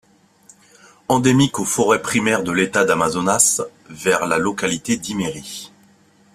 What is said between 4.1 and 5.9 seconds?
la localité d'Imeri.